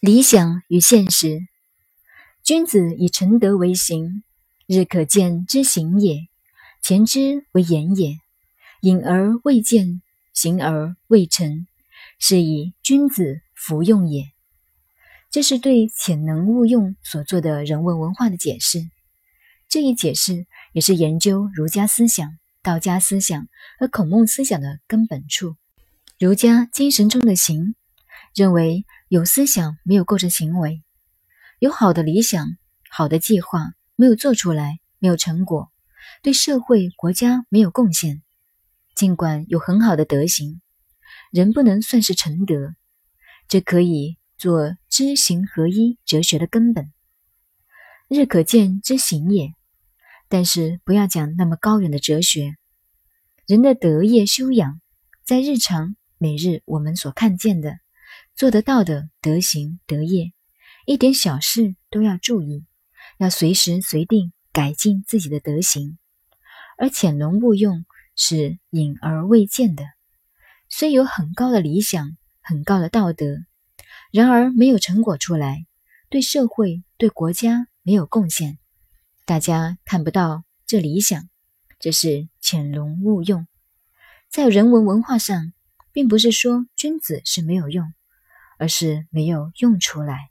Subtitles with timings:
[0.00, 1.40] 理想与现实，
[2.42, 4.22] 君子以诚德为行，
[4.66, 6.30] 日可见之行也；
[6.80, 8.16] 前之为言也。
[8.80, 10.00] 隐而未见，
[10.32, 11.66] 行而未成，
[12.18, 14.24] 是以君子弗用也。
[15.30, 18.78] 这是对潜能勿用所做的人文文化的解释。
[19.68, 23.48] 这一解释也是研究儒家思想、道家思想
[23.78, 25.56] 和孔孟思想的根本处。
[26.18, 27.74] 儒家精神中的行。
[28.34, 30.82] 认为有思想没有构成行为，
[31.58, 32.56] 有好的理想、
[32.88, 35.72] 好的计划没有做出来，没有成果，
[36.22, 38.22] 对社会国家没有贡献。
[38.94, 40.60] 尽管有很好的德行，
[41.32, 42.74] 人不能算是成德，
[43.48, 46.92] 这可以做知行合一哲学的根本。
[48.08, 49.54] 日可见之行也，
[50.28, 52.56] 但是不要讲那么高远的哲学。
[53.46, 54.80] 人的德业修养，
[55.24, 57.78] 在日常每日我们所看见的。
[58.40, 60.32] 做得到的德行德业，
[60.86, 62.64] 一点小事都要注意，
[63.18, 65.98] 要随时随地改进自己的德行。
[66.78, 67.84] 而潜龙勿用
[68.16, 69.84] 是隐而未见的，
[70.70, 73.26] 虽有很高的理想、很高的道德，
[74.10, 75.66] 然而没有成果出来，
[76.08, 78.58] 对社会、对国家没有贡献，
[79.26, 81.28] 大家看不到这理想，
[81.78, 83.46] 这是潜龙勿用。
[84.30, 85.52] 在人文文化上，
[85.92, 87.92] 并不是说君子是没有用。
[88.60, 90.30] 而是没有用出来。